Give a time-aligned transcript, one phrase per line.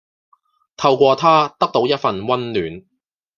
[0.77, 2.85] 透過它得到一份温暖